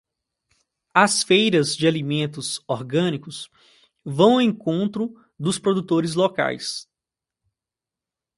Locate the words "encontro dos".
4.41-5.59